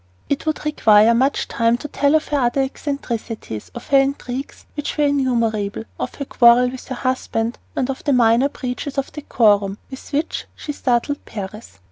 It 0.29 0.47
would 0.47 0.65
require 0.65 1.13
much 1.13 1.47
time 1.47 1.77
to 1.77 1.87
tell 1.87 2.15
of 2.15 2.29
her 2.29 2.39
other 2.39 2.63
eccentricities, 2.63 3.69
of 3.75 3.89
her 3.89 3.99
intrigues, 3.99 4.65
which 4.73 4.97
were 4.97 5.03
innumerable, 5.05 5.83
of 5.99 6.15
her 6.15 6.25
quarrel 6.25 6.71
with 6.71 6.87
her 6.87 6.95
husband, 6.95 7.59
and 7.75 7.87
of 7.87 8.03
the 8.03 8.11
minor 8.13 8.49
breaches 8.49 8.97
of 8.97 9.11
decorum 9.11 9.77
with 9.91 10.09
which 10.11 10.47
she 10.55 10.71
startled 10.73 11.23
Paris. 11.25 11.77